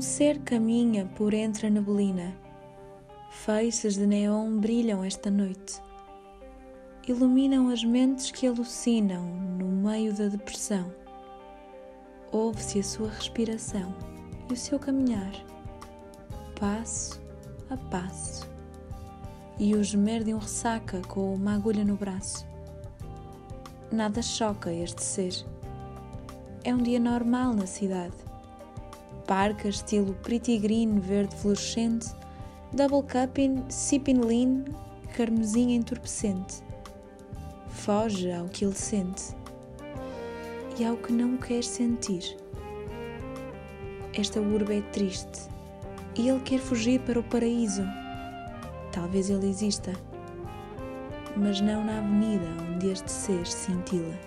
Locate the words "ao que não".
40.84-41.36